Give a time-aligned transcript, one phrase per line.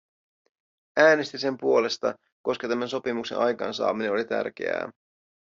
[0.97, 4.91] Äänestin sen puolesta, koska tämän sopimuksen aikaansaaminen oli tärkeää.